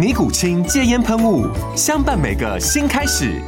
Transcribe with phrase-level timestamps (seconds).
[0.00, 1.44] 尼古清戒烟喷雾，
[1.76, 3.38] 相伴每个新开始。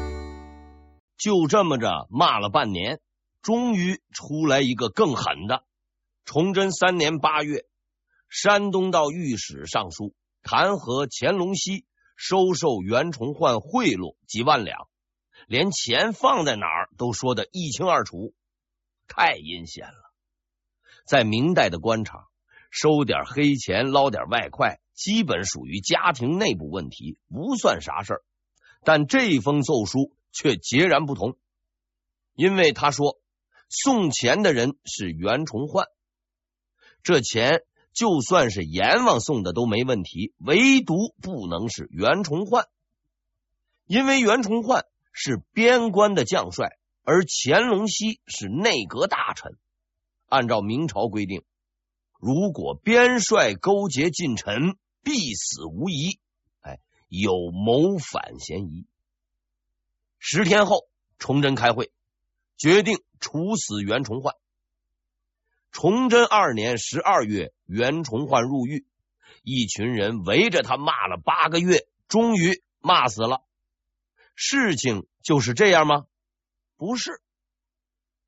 [1.16, 3.00] 就这么着骂了半年，
[3.40, 5.64] 终于出来一个更狠的。
[6.26, 7.64] 崇祯三年八月，
[8.28, 14.88] 山东道御史上书弹劾乾隆熙收受袁崇焕贿赂几万两，
[15.46, 18.34] 连钱放在哪儿都说得一清二楚，
[19.08, 20.12] 太阴险了。
[21.06, 22.26] 在明代的官场，
[22.70, 24.81] 收点黑钱，捞点外快。
[24.94, 28.22] 基本属于家庭内部问题，不算啥事儿。
[28.84, 31.36] 但这封奏书却截然不同，
[32.34, 33.20] 因为他说
[33.68, 35.86] 送钱的人是袁崇焕，
[37.02, 42.66] 这钱就算是阎王送的都没问题，唯独不能是袁崇焕，
[43.86, 49.56] 因为袁崇焕是边关的将帅，而乾隆熙是内阁大臣。
[50.28, 51.44] 按照明朝规定，
[52.22, 56.20] 如果边帅勾结近臣，必死无疑，
[56.60, 58.86] 哎，有谋反嫌疑。
[60.20, 60.86] 十天后，
[61.18, 61.90] 崇祯开会，
[62.56, 64.36] 决定处死袁崇焕。
[65.72, 68.86] 崇祯二年十二月，袁崇焕入狱，
[69.42, 73.42] 一群人围着他骂了八个月，终于骂死了。
[74.36, 76.06] 事情就是这样吗？
[76.76, 77.20] 不是，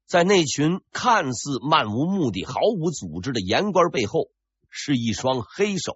[0.06, 4.30] 在那群看似漫无目的、毫无组织的言官背后，
[4.68, 5.92] 是一双黑手。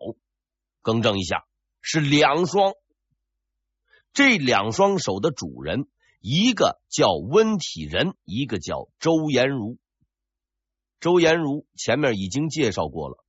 [0.80, 1.44] 更正一下，
[1.82, 2.72] 是两双。
[4.12, 5.88] 这两双手的主人，
[6.20, 9.78] 一个叫温体仁，一个叫周延儒。
[10.98, 13.22] 周延儒前面已经介绍过了，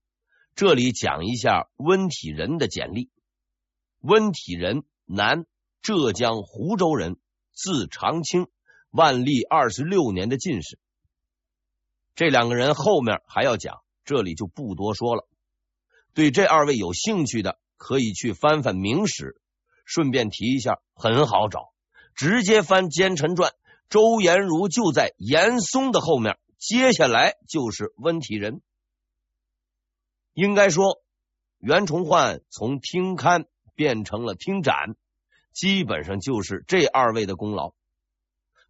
[0.56, 3.12] 这里讲一下温体仁的简历。
[4.00, 5.46] 温体仁，男，
[5.82, 7.20] 浙江湖州人，
[7.54, 8.48] 字长青，
[8.92, 10.80] 万历二十六年的进士。
[12.16, 15.28] 这两个人后面还要讲，这里就不多说了。
[16.14, 19.26] 对这二位有兴趣的，可以去翻翻《明史》，
[19.86, 21.72] 顺便提一下，很好找，
[22.16, 23.52] 直接翻《奸臣传》，
[23.90, 28.62] 周延儒就在严嵩的后面，接下来就是温体仁。
[30.34, 31.02] 应该说，
[31.60, 33.46] 袁崇焕从听勘
[33.76, 34.96] 变成了听斩，
[35.54, 37.74] 基本上就是这二位的功劳。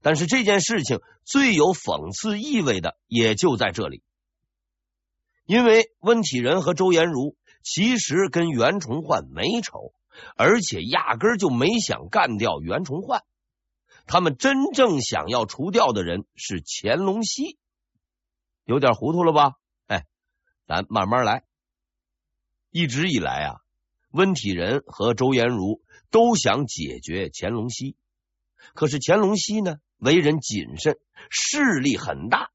[0.02, 4.02] 但是这件事情最有讽刺意味的，也就在这里。
[5.46, 9.94] 因为温体仁和周延儒其实跟袁崇焕没仇，
[10.36, 13.24] 而且压根儿就没想干掉袁崇焕。
[14.06, 17.58] 他们真正想要除掉的人是乾隆熙，
[18.64, 19.54] 有点糊涂了吧？
[19.88, 20.06] 哎，
[20.68, 21.44] 咱慢慢来。
[22.72, 23.62] 一直以来啊，
[24.12, 25.82] 温体仁和周延儒
[26.12, 27.96] 都想解决乾隆熙，
[28.74, 30.98] 可是乾隆熙呢，为人谨慎，
[31.30, 32.50] 势力很大，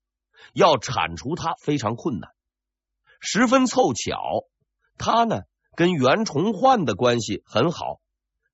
[0.53, 2.31] 要铲除他非常困难。
[3.21, 4.45] 十分凑巧，
[4.99, 5.43] 他呢
[5.75, 8.01] 跟袁崇焕的关系很好。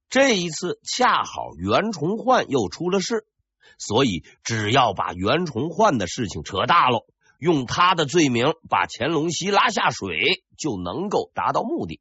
[0.09, 3.27] 这一次恰好袁崇焕又出了事，
[3.79, 7.07] 所以只要把袁崇焕的事情扯大了，
[7.39, 12.01] 用他的罪名把乾隆熙拉下水，就能够达到目的。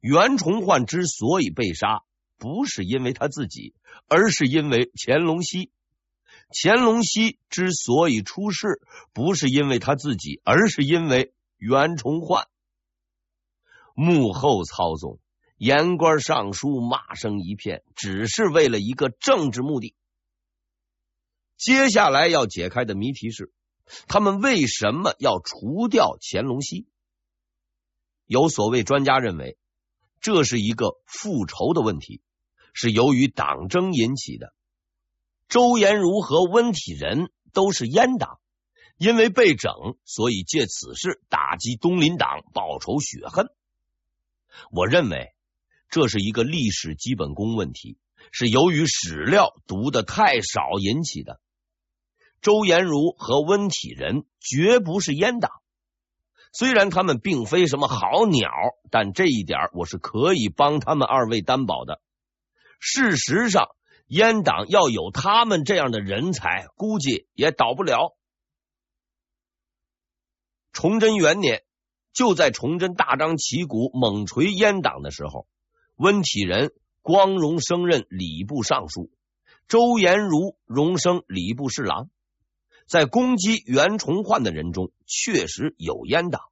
[0.00, 2.02] 袁崇焕之所以被杀，
[2.38, 3.74] 不是因为他自己，
[4.08, 5.70] 而是因为乾隆熙。
[6.52, 8.80] 乾隆熙之所以出事，
[9.12, 12.46] 不是因为他自己，而是因为袁崇焕。
[13.94, 15.18] 幕后操纵，
[15.56, 19.94] 言官上书，骂声一片，只是为了一个政治目的。
[21.56, 23.52] 接下来要解开的谜题是：
[24.08, 26.88] 他们为什么要除掉乾隆熙？
[28.26, 29.56] 有所谓专家认为，
[30.20, 32.20] 这是一个复仇的问题，
[32.74, 34.52] 是由于党争引起的。
[35.48, 38.40] 周延儒和温体仁都是阉党，
[38.98, 39.72] 因为被整，
[40.04, 43.46] 所以借此事打击东林党，报仇雪恨。
[44.70, 45.32] 我认为
[45.88, 47.98] 这是一个历史基本功问题，
[48.32, 51.40] 是由于史料读的太少引起的。
[52.40, 55.50] 周延儒和温体仁绝不是阉党，
[56.52, 58.50] 虽然他们并非什么好鸟，
[58.90, 62.00] 但这一点我是可以帮他们二位担保的。
[62.86, 63.68] 事实上，
[64.10, 68.14] 阉党要有他们这样的人才，估计也倒不了。
[70.70, 71.64] 崇祯元年，
[72.12, 75.46] 就在崇祯大张旗鼓猛锤阉党的时候，
[75.96, 79.10] 温体仁光荣升任礼部尚书，
[79.66, 82.10] 周延儒荣升礼部侍郎。
[82.86, 86.42] 在攻击袁崇焕的人中，确实有阉党，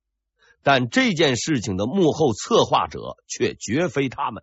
[0.63, 4.43] 但这件事情的幕后策划者却绝非他们。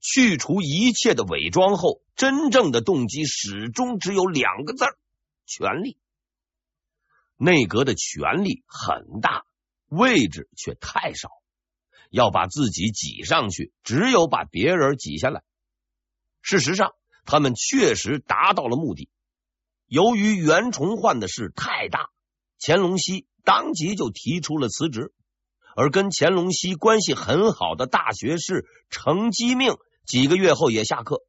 [0.00, 4.98] 去除一切的伪装后，真正的动机始终只有两个字儿：
[5.46, 5.98] 权力。
[7.36, 9.44] 内阁的权力很大，
[9.86, 11.28] 位置却太少，
[12.10, 15.42] 要把自己挤上去，只有把别人挤下来。
[16.42, 16.92] 事实上，
[17.24, 19.10] 他们确实达到了目的。
[19.86, 22.10] 由于袁崇焕的事太大，
[22.60, 25.12] 乾隆熙当即就提出了辞职，
[25.76, 29.76] 而跟乾隆熙关系很好的大学士程基命
[30.08, 31.20] 几个月后也下课，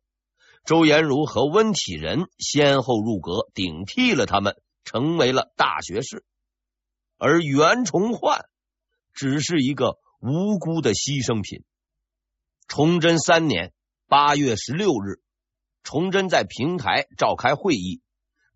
[0.65, 4.55] 周延儒和温体仁先后入阁顶替了他们。
[4.85, 6.25] 成为了大学士，
[7.17, 8.49] 而袁崇焕
[9.13, 11.63] 只是一个无辜的牺牲品。
[12.67, 13.71] 崇祯三年
[14.07, 15.21] 八月十六日，
[15.83, 18.01] 崇祯在平台召开会议，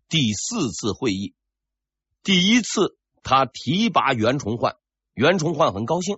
[0.09, 1.35] 第四次会议。
[2.23, 4.77] 第一次他提拔袁崇焕，
[5.13, 6.15] 袁崇焕很高兴；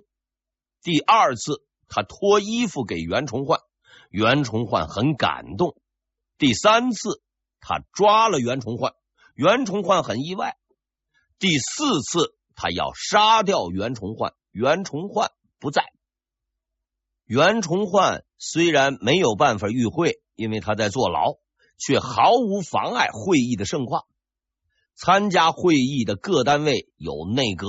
[0.82, 3.60] 第二次他脱衣服给袁崇焕，
[4.16, 5.76] 袁崇焕很感动；
[6.38, 7.20] 第三次
[7.60, 8.94] 他抓了袁崇焕。
[9.34, 10.56] 袁崇焕很意外。
[11.38, 15.84] 第四次，他要杀掉袁崇焕，袁崇焕不在。
[17.26, 21.34] 袁崇焕虽然没有办法与会，因为他在坐牢，
[21.76, 24.06] 却毫无妨碍会议的盛况。
[24.94, 27.68] 参加会议的各单位有内阁、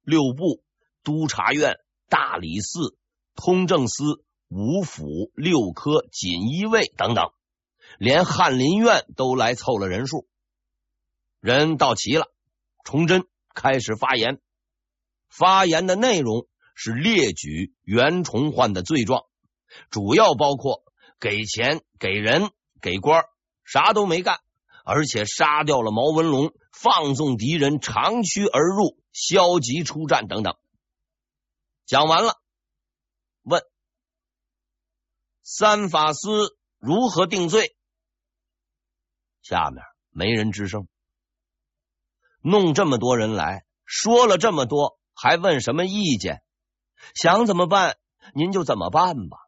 [0.00, 0.62] 六部、
[1.04, 1.74] 督察院、
[2.08, 2.96] 大理寺、
[3.36, 7.32] 通政司、五府、六科、锦衣卫等等，
[7.98, 10.28] 连翰林院都来凑了人数。
[11.40, 12.26] 人到齐了，
[12.84, 14.40] 崇祯开始发言。
[15.30, 19.24] 发言的内容是列举袁崇焕的罪状，
[19.88, 20.84] 主要包括
[21.18, 22.50] 给钱、给人、
[22.82, 23.24] 给官，
[23.64, 24.40] 啥都没干，
[24.84, 30.54] 而且杀掉了毛文龙，放纵敌人长驱而入，消极出战等等。
[31.86, 32.36] 讲完了，
[33.42, 33.62] 问
[35.42, 37.76] 三法司如何定罪？
[39.42, 40.88] 下面没人吱声。
[42.40, 46.42] 弄这么多人来说了这么多，还问什么意见？
[47.14, 47.98] 想怎么办，
[48.34, 49.38] 您就怎么办吧。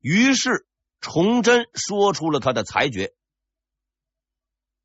[0.00, 0.66] 于是
[1.00, 3.14] 崇祯说出了他的裁决：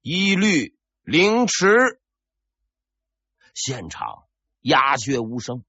[0.02, 2.00] 一律凌迟。
[3.56, 4.28] 现场
[4.62, 5.66] 鸦雀无声。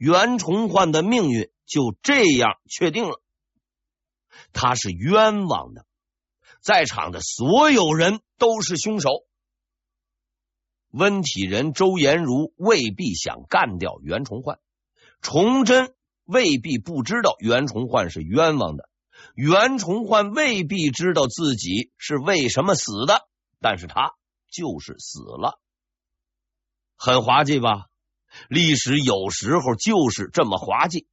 [0.00, 3.20] 袁崇焕的命运就这样确定了，
[4.54, 5.84] 他是冤枉的，
[6.62, 9.26] 在场的所有人都是凶手。
[10.88, 14.58] 温体仁、周延儒未必想干掉袁崇焕，
[15.20, 15.94] 崇祯
[16.24, 18.88] 未必不知道袁崇焕是冤枉的，
[19.34, 23.28] 袁崇焕未必知道自己是为什么死的，
[23.60, 24.14] 但是他
[24.50, 25.60] 就是死了，
[26.96, 27.89] 很滑稽吧？
[28.48, 31.06] 历史有时候就是这么滑稽。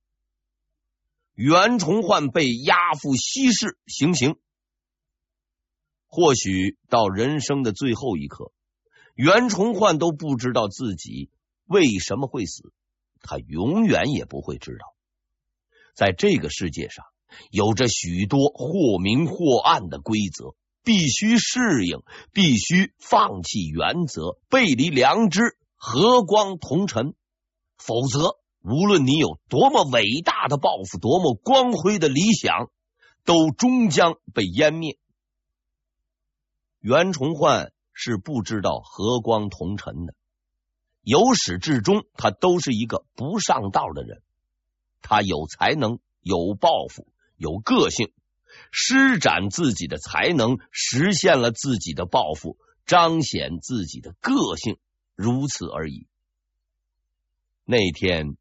[1.33, 4.35] 袁崇焕被押赴西市行刑，
[6.07, 8.51] 或许到人生的最后一刻。
[9.13, 11.29] 袁崇焕都不知道自己
[11.65, 12.71] 为什么会死，
[13.21, 14.95] 他永远也不会知道。
[15.95, 17.05] 在这个世界上，
[17.51, 27.15] 有着许多或明或暗的规则，必须适应，必须放弃原则，背离良知，和光同尘。
[27.77, 32.69] 否则，无论你有多么伟大的抱负，多么光辉的理想，
[33.23, 34.99] 都终将被湮灭。
[36.79, 37.71] 袁崇焕。
[37.99, 40.13] 是不知道和光同尘的，
[41.01, 44.21] 由始至终，他都是一个不上道的人。
[45.01, 47.07] 他有才能，有抱负，
[47.37, 48.13] 有个性，
[48.71, 54.77] 施展自己的才能，实现了自己的抱负，彰显自己的个性，
[55.17, 56.07] 如此而已。
[57.65, 58.37] 那天，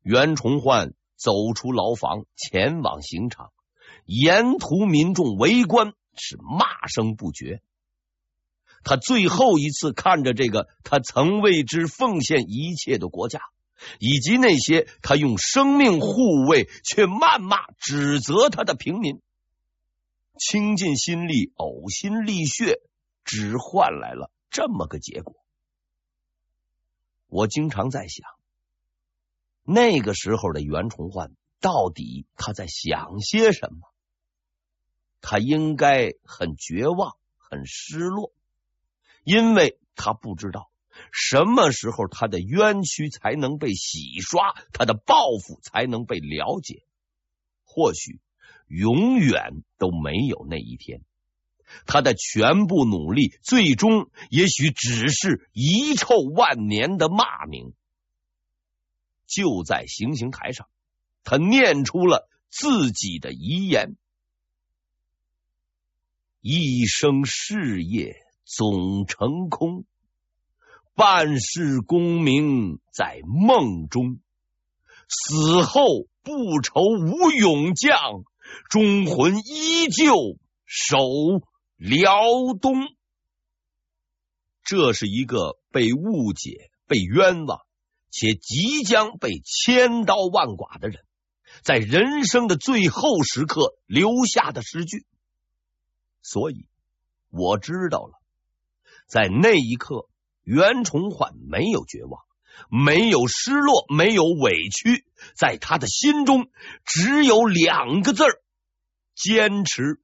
[0.00, 3.52] 袁崇焕走出牢房，前往刑场，
[4.06, 7.60] 沿途民众围观，是骂声不绝。
[8.84, 13.40] 他最后一次看着这个他曾为之奉献一切的国家，
[13.98, 19.20] 以及那些他用生命护卫却谩骂指责他的平民，
[20.38, 22.80] 倾尽心力、呕心沥血，
[23.24, 25.34] 只换来了这么个结果。
[27.30, 28.28] 我经常在想，
[29.62, 33.88] 那个时候的袁崇焕到底他在想些什么？
[35.20, 38.32] 他应该很绝望、很失落，
[39.22, 40.70] 因为他不知道
[41.12, 46.84] 什么时候他的冤屈才能被洗刷，他的报复才能被了解。
[47.64, 48.18] 或许
[48.66, 51.04] 永远都没有那一天。
[51.86, 57.72] 他的全部努力，最终也许只是遗臭万年的骂名。
[59.26, 60.68] 就在行刑台上，
[61.22, 63.96] 他念出了自己的遗言
[66.42, 69.84] ：“一生事业总成空，
[70.94, 74.18] 半世功名在梦中，
[75.08, 75.84] 死后
[76.22, 78.24] 不愁无勇将，
[78.68, 80.98] 忠魂依旧守。”
[81.80, 82.74] 辽东，
[84.62, 87.60] 这是一个被误解、被冤枉，
[88.10, 91.02] 且即将被千刀万剐的人，
[91.62, 95.06] 在人生的最后时刻留下的诗句。
[96.20, 96.66] 所以，
[97.30, 98.20] 我知道了，
[99.06, 100.06] 在那一刻，
[100.42, 102.22] 袁崇焕没有绝望，
[102.68, 106.50] 没有失落，没有委屈，在他的心中
[106.84, 108.42] 只有两个字儿：
[109.14, 110.02] 坚持。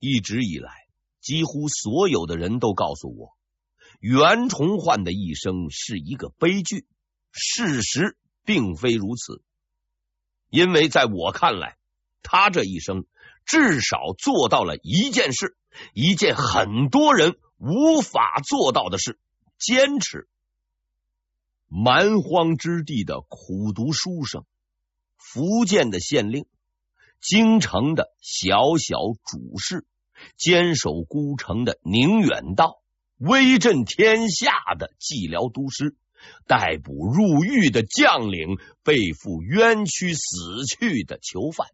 [0.00, 0.72] 一直以来，
[1.20, 3.36] 几乎所有的人都告诉我，
[4.00, 6.86] 袁崇焕的一生是一个悲剧。
[7.32, 9.42] 事实并非如此，
[10.48, 11.76] 因为在我看来，
[12.22, 13.04] 他这一生
[13.44, 15.56] 至少做到了一件事，
[15.92, 19.20] 一件很多人无法做到的事——
[19.60, 20.26] 坚持。
[21.68, 24.44] 蛮荒之地的苦读书生，
[25.16, 26.46] 福建的县令。
[27.20, 29.86] 京城的小小主事，
[30.36, 32.80] 坚守孤城的宁远道，
[33.18, 35.96] 威震天下的蓟辽都师，
[36.46, 41.68] 逮捕入狱的将领，背负冤屈死去的囚犯，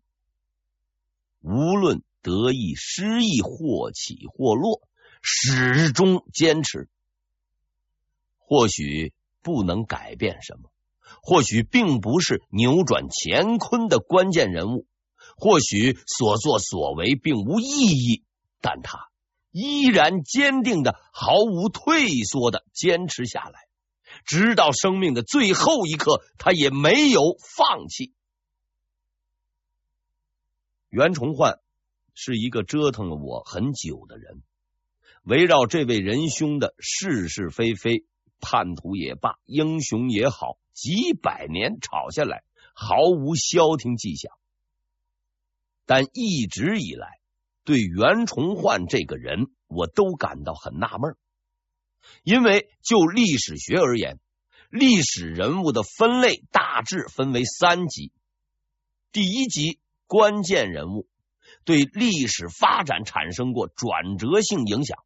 [1.41, 4.83] 无论得意失意，或起或落，
[5.23, 6.89] 始终坚持。
[8.39, 9.13] 或许
[9.43, 10.71] 不能改变什么，
[11.23, 14.87] 或许并不是扭转乾坤的关键人物。
[15.37, 18.25] 或许所作所为并无意义，
[18.61, 19.11] 但他
[19.53, 23.69] 依然坚定的、毫无退缩的坚持下来，
[24.25, 28.13] 直到生命的最后一刻，他也没有放弃。
[30.89, 31.61] 袁崇焕
[32.15, 34.43] 是一个折腾了我很久的人，
[35.23, 38.07] 围绕这位仁兄的是是非非、
[38.41, 42.43] 叛徒也罢、英雄也好，几百年吵下来，
[42.75, 44.33] 毫无消停迹象。
[45.87, 47.21] 但一直以来，
[47.65, 51.17] 对袁崇焕这个人，我都感到很纳闷，
[52.23, 54.19] 因为就历史学而言，
[54.69, 58.13] 历史人物的分类大致分为三级。
[59.13, 61.09] 第一级，关键人物，
[61.65, 64.99] 对历史发展产生过转折性影响，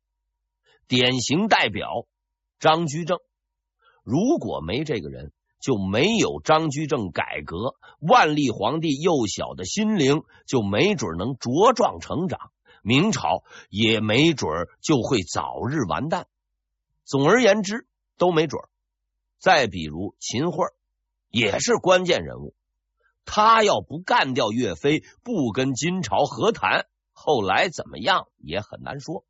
[0.89, 2.07] 典型代表
[2.59, 3.19] 张居正。
[4.03, 12.51] 如果没这个人，就没有张居正改革，万历皇帝幼小的心灵就没准能茁壮成长，
[12.83, 16.27] 明朝也没准就会早日完蛋。
[17.05, 17.87] 总而言之，
[18.17, 18.63] 都没准。
[19.39, 20.73] 再比如秦桧，
[21.29, 22.55] 也是关键人物，
[23.25, 29.25] 他要不干掉岳飞，不跟金朝和谈，后来怎么样也很难说。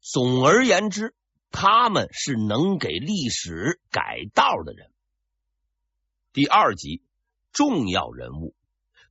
[0.00, 1.14] 总而言之，
[1.50, 4.90] 他们是能给历史改道的人。
[6.34, 7.00] 第二级，
[7.52, 8.56] 重要人物，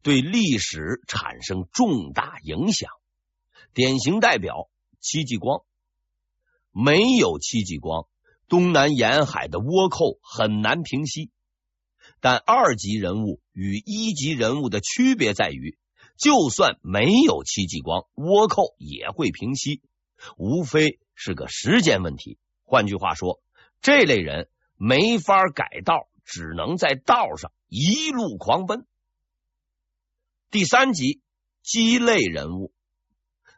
[0.01, 2.92] 对历史产生重大影响，
[3.74, 5.63] 典型代表戚继光。
[6.70, 8.08] 没有戚继光，
[8.50, 11.32] 东南沿海的倭寇很难平息。
[12.20, 15.77] 但二级人物与一级人物的区别在于，
[16.18, 19.82] 就算没有戚继光，倭寇也会平息，
[20.36, 22.38] 无非是个时间问题。
[22.65, 23.42] 换句话说，
[23.82, 26.10] 这类人没法改道。
[26.24, 28.86] 只能在道上一路狂奔。
[30.51, 31.22] 第三级，
[31.62, 32.74] 鸡肋人物，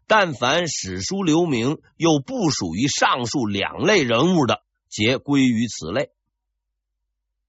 [0.08, 6.12] 但凡史书留名又不属于上述两类人物的，皆归于此类。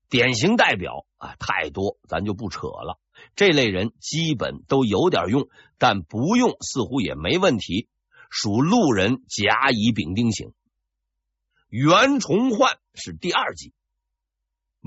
[0.09, 3.01] 典型代表啊，太多，咱就不扯了。
[3.35, 7.89] 这类人基本都有点用，但不用似乎也没问题，
[8.31, 10.53] 属路人甲乙丙丁型。
[11.69, 13.73] 袁崇焕是第二级。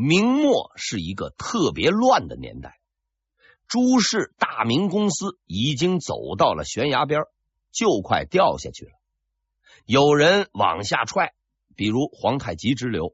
[0.02, 2.80] 明末是一个特别乱的年代，
[3.68, 7.24] 朱氏大明公司已经走到了悬崖边，
[7.74, 8.92] 就快掉下去了。
[9.84, 11.34] 有人往下踹，
[11.76, 13.14] 比如皇太极之流；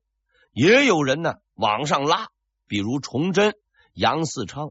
[0.52, 2.28] 也有人呢往上拉，
[2.68, 3.56] 比如崇祯、
[3.96, 4.70] 杨嗣昌。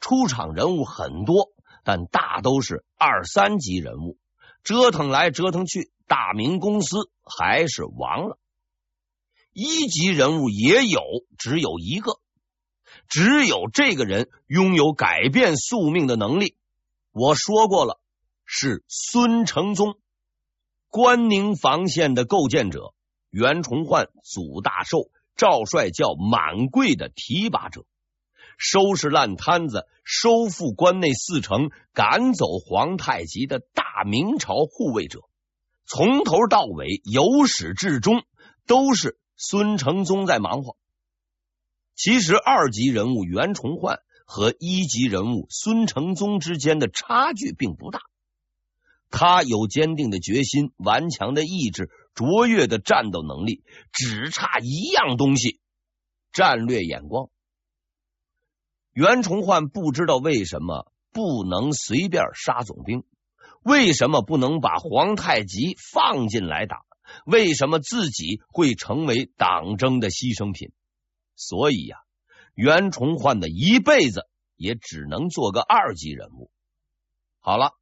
[0.00, 1.52] 出场人物很多，
[1.84, 4.16] 但大都是二三级人物。
[4.64, 8.38] 折腾来折腾去，大明公司还是亡了。
[9.58, 11.00] 一级人物也有，
[11.38, 12.20] 只有一个。
[13.08, 16.56] 只有这个人拥有改变宿命的能力。
[17.10, 17.98] 我说过了，
[18.44, 19.94] 是孙承宗，
[20.88, 22.92] 关宁防线的构建者，
[23.30, 27.86] 袁崇焕、祖大寿、赵帅叫满贵的提拔者，
[28.58, 35.20] 收拾烂摊子、收复关内四城、赶走皇太极的大明朝护卫者，
[35.86, 38.22] 从头到尾，由始至终，
[38.66, 40.76] 都是孙承宗在忙活。
[41.94, 48.00] 其实二级人物袁崇焕和一级人物孙承宗之间的差距并不大，
[49.10, 53.62] 他有坚定的决心、顽强的意志、卓越的战斗能力，
[53.92, 55.60] 只差一样东西——
[56.32, 57.30] 战略眼光。
[58.92, 63.04] 袁崇焕不知道为什么不能随便杀总兵，
[63.62, 66.84] 为什么不能把皇太极放进来打，
[67.24, 70.72] 为什么自己会成为党争的牺牲品。
[71.34, 71.98] 所以呀，
[72.54, 76.50] 袁崇焕的一辈子也只能做个二级人物。
[77.40, 77.72] 好了，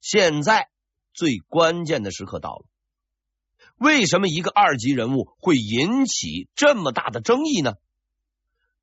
[0.00, 0.68] 现在
[1.12, 2.66] 最关键的时刻到了。
[3.76, 7.74] 为什么一个二级人物会引起这么大的争议呢？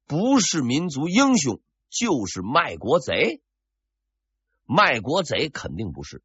[0.07, 3.41] 不是民族英雄，就是卖国贼。
[4.65, 6.23] 卖国贼肯定不是。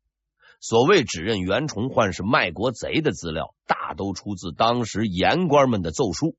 [0.61, 6.37] 所谓指认袁崇焕是卖国贼的资料，大都出自当时言官们的奏书。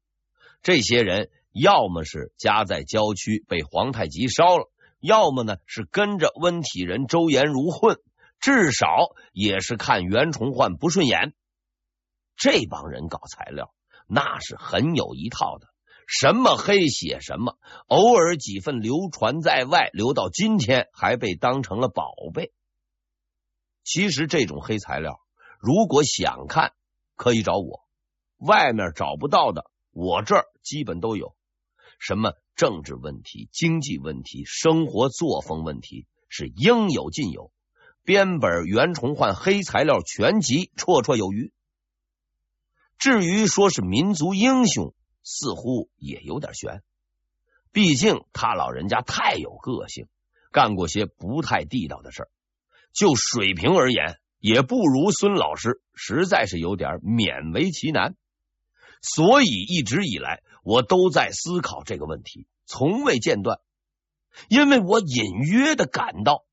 [0.61, 7.97] 这些人要么是家在郊区被皇太极烧了，要么呢是跟着温体仁、周延儒混，
[8.39, 11.33] 至少也是看袁崇焕不顺眼。
[12.37, 13.73] 这帮人搞材料
[14.07, 15.67] 那是很有一套的，
[16.05, 22.51] 什么黑写什么，偶尔几份流传在外，留到今天还被当成了宝贝。
[23.83, 25.19] 其实这种黑材料，
[25.59, 26.73] 如果想看，
[27.15, 27.83] 可以找我，
[28.37, 29.69] 外面找不到的。
[29.91, 31.35] 我这儿基本都有，
[31.99, 37.51] 什么政治问题、经济问题、生活作风问题，是应有尽有。
[38.03, 41.51] 编本袁崇焕黑材料全集，绰绰有余。
[42.97, 46.83] 至于说是民族英雄，似乎也有点悬。
[47.71, 50.07] 毕竟他老人家太有个性，
[50.51, 52.29] 干过些不太地道的事儿。
[52.93, 58.15] 就水平而言，也不如孙老师，实在是有点勉为其难。
[59.01, 63.59] 所以一直以来，我都在思考这个问题，从未间断。
[64.47, 66.45] 因为我隐约的感到，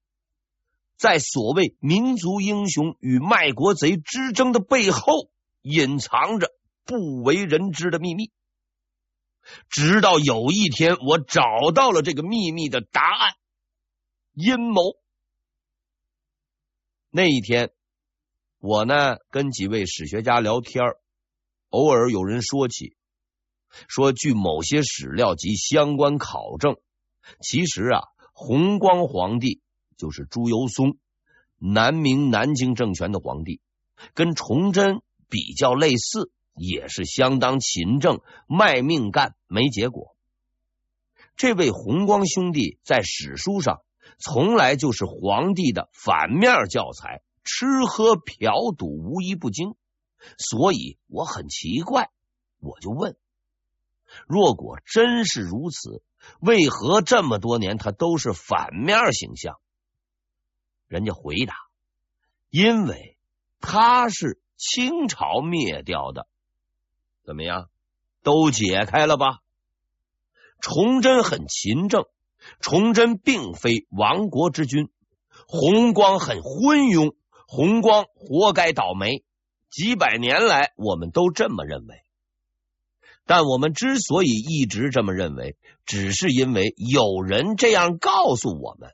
[0.97, 5.31] 在所谓民族英雄与卖国贼之争的背后，
[5.63, 6.51] 隐藏着
[6.85, 8.33] 不为人知的秘密。
[9.69, 13.35] 直到有一天，我找到了这个秘密的答案——
[14.35, 14.83] 阴谋。
[17.11, 17.71] 那一天，
[18.59, 20.85] 我呢跟几位史学家聊天。
[21.71, 22.97] 偶尔有人说起，
[23.89, 26.77] 说据某些史料及相关考证，
[27.41, 28.03] 其实啊，
[28.35, 29.63] 弘光皇帝
[29.97, 30.99] 就是朱由崧，
[31.59, 33.63] 南明南京政权的皇帝，
[34.13, 40.15] 跟崇祯比较类似，也是相当勤政，卖命干没结果。
[41.37, 43.81] 这位弘光兄弟在史书上
[44.19, 49.75] 从来就是皇帝的反面教材，吃喝嫖赌无一不精。
[50.39, 52.11] 所以我很奇怪，
[52.59, 53.17] 我就问：
[54.27, 56.03] 若果真是如此，
[56.41, 59.61] 为何这么多年他都是反面形象？
[60.87, 61.55] 人家回答：
[62.51, 63.19] 因为
[63.61, 66.27] 他是清朝灭掉的。
[67.25, 67.71] 怎么样？
[68.23, 69.39] 都解开了吧？
[70.61, 72.07] 崇祯很勤政，
[72.61, 74.87] 崇祯并非亡国之君；
[75.47, 77.15] 弘光很昏庸，
[77.47, 79.25] 弘光活该倒霉。
[79.71, 82.03] 几百年来，我们都这么认为。
[83.27, 88.91] 但我们之所以一直这么认为，只是因为有人这样告诉我们。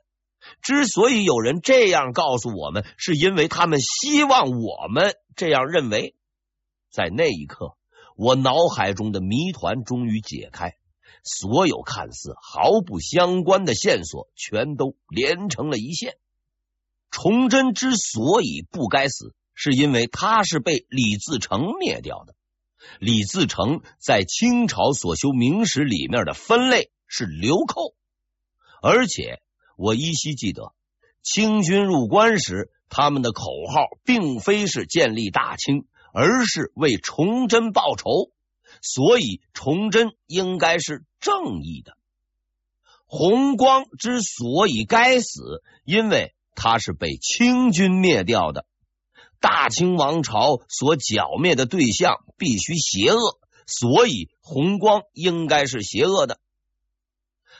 [0.61, 6.15] 之所以有人这样告诉我们，是因为他们希望我们这样认为。
[6.91, 7.77] 在那一刻，
[8.15, 10.75] 我脑海中的谜团终于解开，
[11.25, 16.15] 所有看似毫不相关的线索全都连成了一线。
[17.11, 19.35] 崇祯之所以不该死。
[19.57, 22.35] 是因为他是被李自成灭掉的。
[22.99, 27.95] 李自成在清朝所修明史里面的分类是流寇，
[28.81, 29.41] 而且
[29.77, 30.73] 我依稀记得，
[31.23, 38.33] 清军入关时，他们的口号并非是建立大清，而是为崇祯报仇，
[38.85, 41.97] 所以崇祯应该是正义的。
[43.07, 48.67] 弘光之所以该死，因为他是被清军灭掉的。
[49.39, 56.39] 大清王朝所剿灭的对象必须邪恶，所以弘光应该是邪恶的。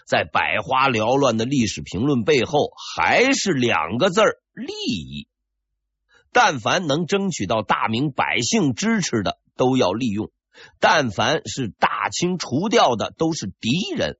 [0.05, 5.27] 在百花缭乱的历史评论背后，还是两个字儿：利益。
[6.31, 10.27] 但凡能争取到大明百姓支持的，都要利用；
[10.79, 14.17] 但凡是大清除掉的，都是敌人。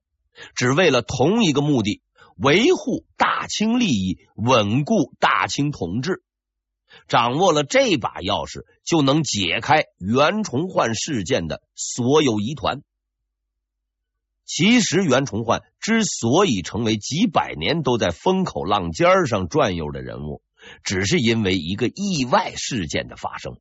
[0.56, 2.02] 只为了同一个目的：
[2.36, 6.24] 维护大清利益，稳固大清统治。
[7.08, 12.82] 掌握了这把钥匙，就能解开袁崇焕事件的所有疑团。
[14.45, 20.41] 其实，袁崇焕之所以成为几百年都在风口浪尖上转悠的人物，
[20.84, 23.58] 只是因为一个意外事件的发生。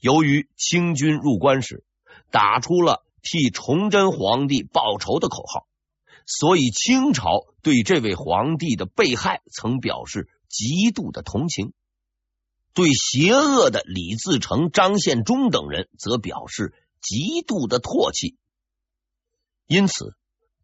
[0.00, 1.84] 由于清军入关时
[2.30, 5.66] 打出了替崇祯皇帝报仇的口号，
[6.26, 11.72] 所以清朝对这位皇帝的被害曾表示极度的同情。
[12.74, 18.36] 对邪恶的李自成、张献忠等人则表示极度的唾弃，
[19.66, 20.14] 因此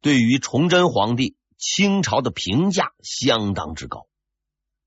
[0.00, 4.06] 对于崇祯皇帝，清朝的评价相当之高。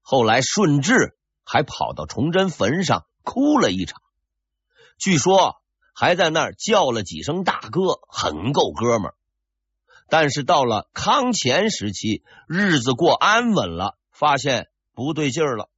[0.02, 4.02] 后来顺治还跑到崇祯坟上哭了一场，
[4.98, 5.56] 据说
[5.94, 9.16] 还在那儿叫了几声大哥，很够哥们儿。
[10.10, 15.70] 但是到了康乾时期，日子过安稳了，发现不对劲儿了。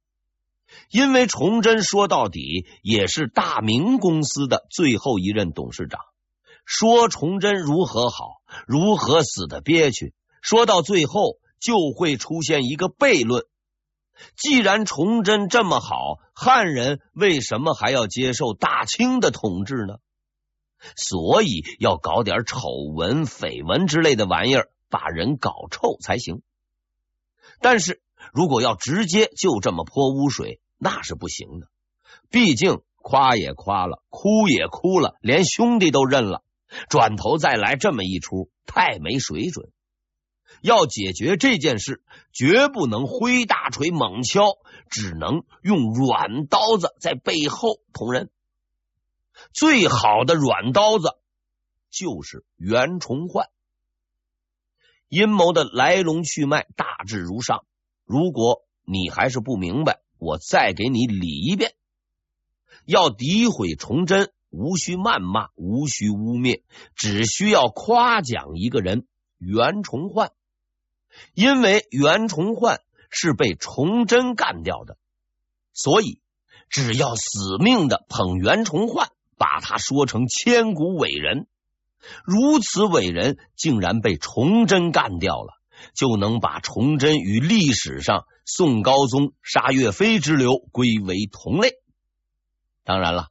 [0.90, 6.00] 因为崇祯说到底也是大明公司的最后一任董事长，
[6.64, 13.44] 说崇祯如何好，如何死的憋屈，说到最后就会出现一个悖论：
[14.36, 19.98] 既然崇祯这么好，汉人为什么还要接受大清的统治呢？
[20.96, 26.42] 所以要搞点丑闻、绯闻之类的玩意儿，把人搞臭才行。
[27.60, 28.00] 但是。
[28.34, 31.68] 如果要直接就这么泼污水，那是不行的。
[32.28, 36.44] 毕竟夸也夸了，哭也哭了，连兄弟都认了，
[36.90, 39.70] 转头再来这么一出，太没水准。
[40.62, 44.58] 要解决这件事，绝不能挥大锤猛敲，
[44.90, 48.30] 只能用软刀子在背后捅人。
[49.52, 51.14] 最好的软刀子
[51.90, 53.48] 就是袁崇焕。
[55.08, 57.64] 阴谋的来龙去脉大致如上。
[58.04, 61.74] 如果你还是不明白，我再给你理一遍。
[62.84, 66.62] 要诋毁崇祯，无需谩骂，无需污蔑，
[66.94, 69.06] 只需要夸奖一个人——
[69.38, 70.32] 袁崇焕。
[71.34, 72.80] 因为袁崇焕
[73.10, 74.96] 是被崇祯干掉的，
[75.72, 76.20] 所以
[76.68, 81.46] 只要死命的捧袁崇焕，把他说成千古伟人。
[82.24, 85.60] 如此伟人，竟然被崇祯干掉了。
[85.94, 91.72] 就能把崇祯与历史上宋高宗杀岳飞之流归为同类。
[92.84, 93.28] 当然了，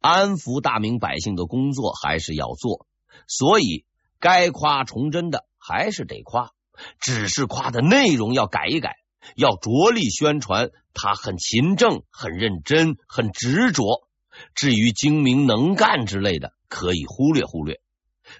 [0.00, 2.86] 安抚大明百姓的工作还是要做，
[3.26, 3.84] 所以
[4.20, 6.52] 该夸崇祯的还是得夸，
[7.00, 8.96] 只是夸的内容要改一改，
[9.36, 14.08] 要着力宣传他很勤政、很认真、很执着。
[14.54, 17.80] 至于精明能干之类的，可以忽略忽略。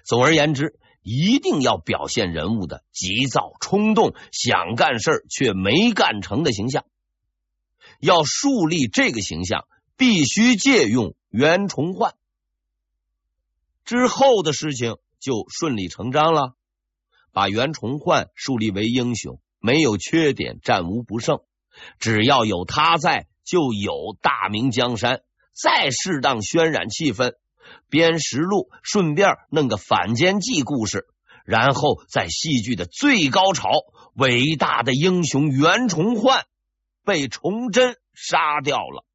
[0.03, 0.79] 总而言之。
[1.05, 6.85] 一定要表现人物的急躁、冲动、想干事却没干成的形象。
[7.99, 9.67] 要树立这个形象，
[9.97, 12.13] 必须借用袁崇焕。
[13.83, 16.53] 之后的事情就顺理成章了，
[17.33, 21.41] 把袁崇焕树立为英雄，没有缺点，战无不胜。
[21.99, 25.21] 只要有他在，就有大明江山。
[25.51, 27.33] 再适当渲染气氛。
[27.89, 31.07] 编实录，顺便弄个反间计故事，
[31.45, 33.69] 然后在戏剧的最高潮，
[34.15, 36.45] 伟大的英雄袁崇焕
[37.03, 39.05] 被崇祯杀掉了，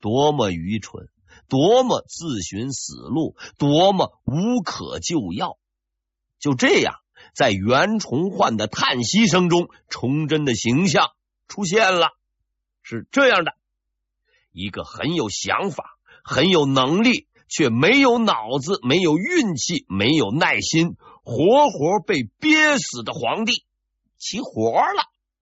[0.00, 1.08] 多么愚蠢，
[1.48, 5.56] 多么自寻死路，多么无可救药。
[6.44, 6.96] 就这样，
[7.34, 11.12] 在袁崇焕的叹息声中，崇祯的形象
[11.48, 12.10] 出现了，
[12.82, 13.54] 是这样的，
[14.52, 15.92] 一个很有想法。
[16.26, 23.64] 很有能力，却没有脑子，没有运气，没有耐心，活活被憋死的皇帝，
[24.18, 25.13] 起活了。